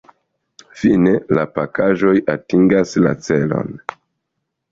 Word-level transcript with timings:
Fine 0.83 1.11
la 1.39 1.43
pakaĵoj 1.57 2.15
atingas 2.35 2.97
la 3.07 3.11
celon. 3.27 3.69